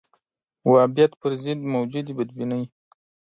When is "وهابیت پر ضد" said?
0.69-1.59